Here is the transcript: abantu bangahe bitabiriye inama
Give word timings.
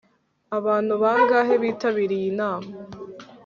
abantu 0.57 0.93
bangahe 1.01 1.53
bitabiriye 1.63 2.25
inama 2.31 2.69